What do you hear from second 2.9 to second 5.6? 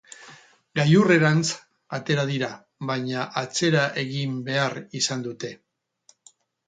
baina atzera egin behar izan dute.